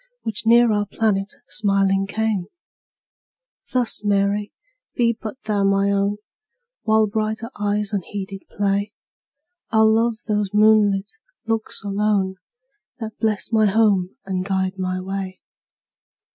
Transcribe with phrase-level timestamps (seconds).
[0.23, 2.47] Which near our planet smiling came;
[3.71, 4.51] Thus, Mary,
[4.95, 6.17] be but thou my own;
[6.81, 8.93] While brighter eyes unheeded play,
[9.69, 11.11] I'll love those moonlight
[11.45, 12.37] looks alone,
[12.99, 15.39] That bless my home and guide my way.